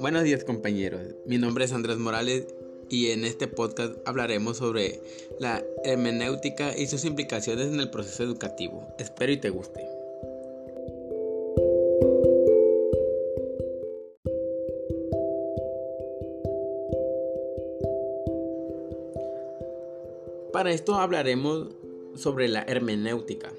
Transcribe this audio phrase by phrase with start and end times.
[0.00, 2.46] Buenos días compañeros, mi nombre es Andrés Morales
[2.88, 5.00] y en este podcast hablaremos sobre
[5.40, 8.86] la hermenéutica y sus implicaciones en el proceso educativo.
[9.00, 9.84] Espero y te guste.
[20.52, 21.74] Para esto hablaremos
[22.14, 23.52] sobre la hermenéutica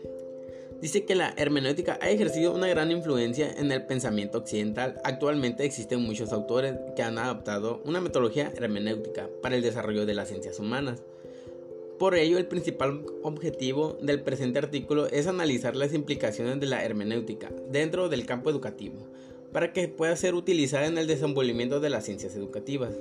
[0.82, 5.00] dice que la hermenéutica ha ejercido una gran influencia en el pensamiento occidental.
[5.04, 10.30] Actualmente existen muchos autores que han adaptado una metodología hermenéutica para el desarrollo de las
[10.30, 11.04] ciencias humanas.
[11.98, 17.52] Por ello, el principal objetivo del presente artículo es analizar las implicaciones de la hermenéutica
[17.70, 18.96] dentro del campo educativo,
[19.52, 22.94] para que pueda ser utilizada en el desenvolvimiento de las ciencias educativas.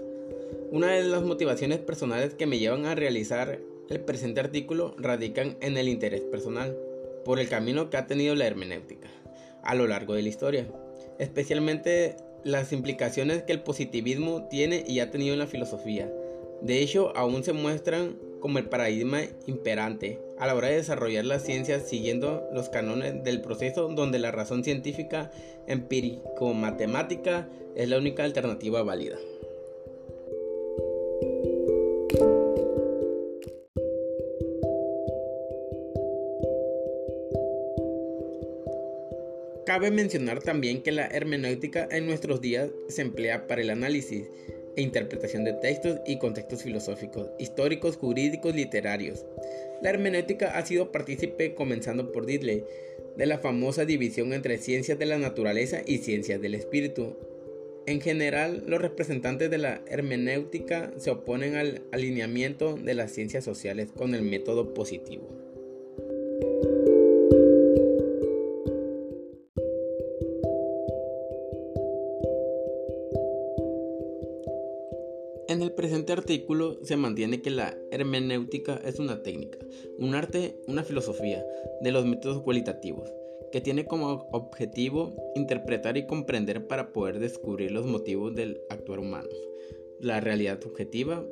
[0.72, 5.76] Una de las motivaciones personales que me llevan a realizar el presente artículo radican en
[5.76, 6.76] el interés personal
[7.24, 9.08] por el camino que ha tenido la hermenéutica
[9.62, 10.66] a lo largo de la historia,
[11.18, 16.10] especialmente las implicaciones que el positivismo tiene y ha tenido en la filosofía.
[16.62, 21.42] De hecho, aún se muestran como el paradigma imperante a la hora de desarrollar las
[21.42, 25.30] ciencias siguiendo los cánones del proceso donde la razón científica
[25.66, 29.16] empírico-matemática es la única alternativa válida.
[39.68, 44.30] Cabe mencionar también que la hermenéutica en nuestros días se emplea para el análisis
[44.76, 49.26] e interpretación de textos y contextos filosóficos, históricos, jurídicos, literarios.
[49.82, 52.64] La hermenéutica ha sido partícipe, comenzando por Diddley,
[53.18, 57.18] de la famosa división entre ciencias de la naturaleza y ciencias del espíritu.
[57.84, 63.90] En general, los representantes de la hermenéutica se oponen al alineamiento de las ciencias sociales
[63.94, 65.47] con el método positivo.
[75.48, 79.58] En el presente artículo se mantiene que la hermenéutica es una técnica,
[79.96, 81.42] un arte, una filosofía
[81.80, 83.10] de los métodos cualitativos,
[83.50, 89.30] que tiene como objetivo interpretar y comprender para poder descubrir los motivos del actuar humano,
[90.00, 91.24] la realidad objetiva,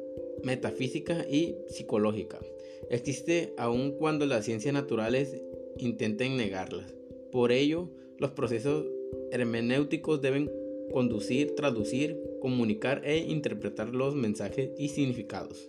[0.43, 2.41] metafísica y psicológica.
[2.88, 5.43] Existe aun cuando las ciencias naturales
[5.77, 6.94] intenten negarlas.
[7.31, 8.87] Por ello, los procesos
[9.31, 10.50] hermenéuticos deben
[10.91, 15.69] conducir, traducir, comunicar e interpretar los mensajes y significados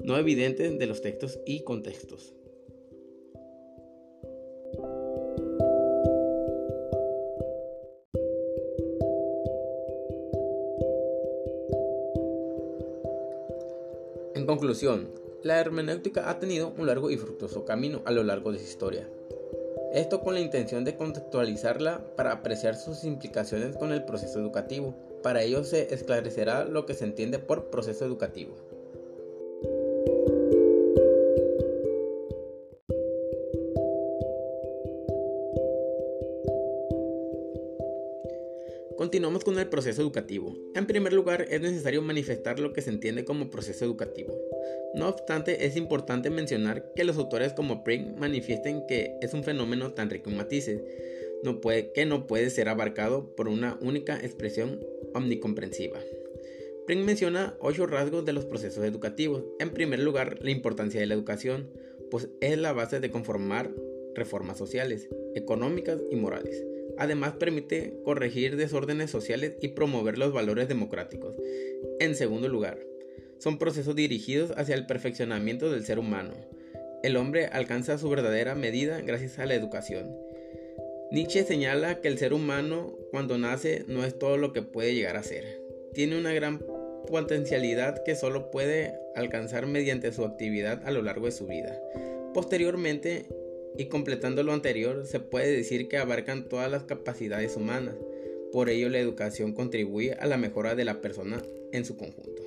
[0.00, 2.34] no evidentes de los textos y contextos.
[14.34, 15.08] En conclusión,
[15.42, 19.08] la hermenéutica ha tenido un largo y fructuoso camino a lo largo de su historia.
[19.92, 24.94] Esto con la intención de contextualizarla para apreciar sus implicaciones con el proceso educativo.
[25.26, 28.54] Para ello se esclarecerá lo que se entiende por proceso educativo.
[38.96, 40.54] Continuamos con el proceso educativo.
[40.76, 44.32] En primer lugar, es necesario manifestar lo que se entiende como proceso educativo.
[44.94, 49.92] No obstante, es importante mencionar que los autores como Pring manifiesten que es un fenómeno
[49.92, 50.82] tan rico en matices
[51.94, 54.80] que no puede ser abarcado por una única expresión
[55.16, 55.98] omnicomprensiva.
[56.86, 59.44] Pring menciona ocho rasgos de los procesos educativos.
[59.58, 61.68] En primer lugar, la importancia de la educación,
[62.10, 63.72] pues es la base de conformar
[64.14, 66.64] reformas sociales, económicas y morales.
[66.96, 71.36] Además permite corregir desórdenes sociales y promover los valores democráticos.
[72.00, 72.78] En segundo lugar,
[73.38, 76.34] son procesos dirigidos hacia el perfeccionamiento del ser humano.
[77.02, 80.25] El hombre alcanza su verdadera medida gracias a la educación.
[81.10, 85.16] Nietzsche señala que el ser humano cuando nace no es todo lo que puede llegar
[85.16, 85.44] a ser.
[85.94, 86.60] Tiene una gran
[87.06, 91.80] potencialidad que solo puede alcanzar mediante su actividad a lo largo de su vida.
[92.34, 93.26] Posteriormente,
[93.78, 97.94] y completando lo anterior, se puede decir que abarcan todas las capacidades humanas.
[98.52, 101.40] Por ello, la educación contribuye a la mejora de la persona
[101.72, 102.42] en su conjunto.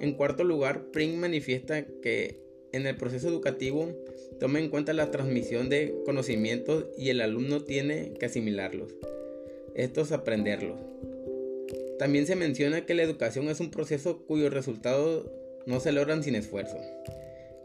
[0.00, 3.88] En cuarto lugar, Pring manifiesta que en el proceso educativo
[4.38, 8.94] toma en cuenta la transmisión de conocimientos y el alumno tiene que asimilarlos,
[9.74, 10.78] estos aprenderlos.
[11.98, 15.26] También se menciona que la educación es un proceso cuyos resultados
[15.64, 16.76] no se logran sin esfuerzo.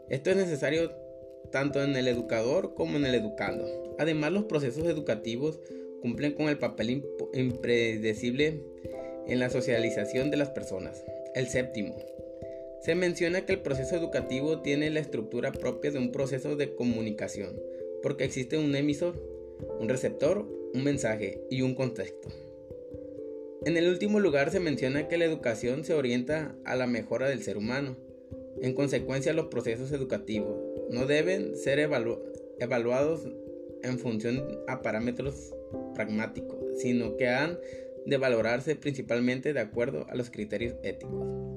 [0.08, 0.92] Esto es necesario
[1.50, 3.94] tanto en el educador como en el educando.
[3.98, 5.60] Además, los procesos educativos
[6.00, 7.04] cumplen con el papel
[7.34, 8.60] impredecible
[9.28, 11.04] en la socialización de las personas.
[11.34, 11.96] El séptimo,
[12.82, 17.60] se menciona que el proceso educativo tiene la estructura propia de un proceso de comunicación,
[18.02, 19.22] porque existe un emisor,
[19.78, 20.44] un receptor,
[20.74, 22.28] un mensaje y un contexto.
[23.64, 27.44] En el último lugar se menciona que la educación se orienta a la mejora del
[27.44, 27.96] ser humano.
[28.60, 30.56] En consecuencia, los procesos educativos
[30.90, 33.28] no deben ser evaluados
[33.84, 35.54] en función a parámetros
[35.94, 37.60] pragmáticos, sino que han
[38.06, 41.51] de valorarse principalmente de acuerdo a los criterios éticos.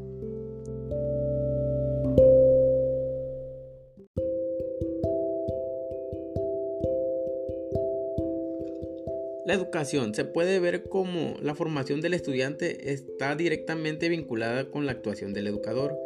[9.55, 15.33] Educación se puede ver como la formación del estudiante está directamente vinculada con la actuación
[15.33, 15.97] del educador.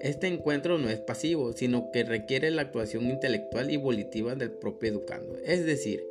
[0.00, 4.90] Este encuentro no es pasivo, sino que requiere la actuación intelectual y volitiva del propio
[4.90, 6.04] educando, es decir,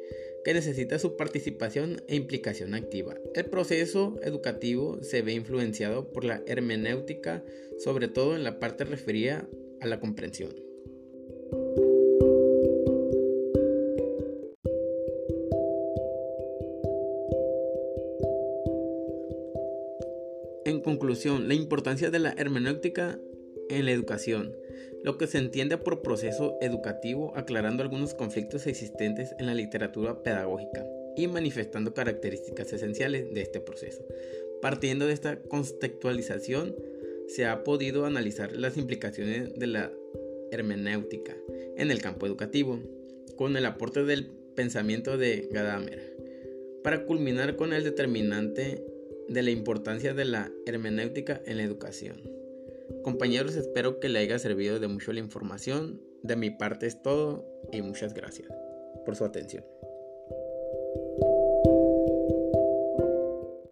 [0.43, 3.15] que necesita su participación e implicación activa.
[3.35, 7.43] El proceso educativo se ve influenciado por la hermenéutica,
[7.79, 9.47] sobre todo en la parte referida
[9.81, 10.70] a la comprensión.
[20.83, 23.19] Conclusión, la importancia de la hermenéutica
[23.69, 24.55] en la educación,
[25.03, 30.85] lo que se entiende por proceso educativo, aclarando algunos conflictos existentes en la literatura pedagógica
[31.15, 34.03] y manifestando características esenciales de este proceso.
[34.61, 36.75] Partiendo de esta contextualización,
[37.27, 39.91] se ha podido analizar las implicaciones de la
[40.51, 41.35] hermenéutica
[41.77, 42.79] en el campo educativo,
[43.37, 46.17] con el aporte del pensamiento de Gadamer,
[46.83, 48.83] para culminar con el determinante
[49.31, 52.21] de la importancia de la hermenéutica en la educación.
[53.01, 56.01] Compañeros, espero que le haya servido de mucho la información.
[56.21, 58.49] De mi parte es todo y muchas gracias
[59.05, 59.63] por su atención.